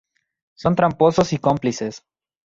Son 0.55 0.73
tramposos 0.75 1.31
y 1.31 1.37
cómplices". 1.37 2.01